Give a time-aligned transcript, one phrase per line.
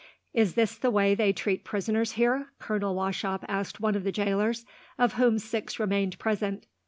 [0.33, 4.65] "Is this the way they treat prisoners here?" Colonel Wauchop asked one of the jailers,
[4.97, 6.65] of whom six remained present.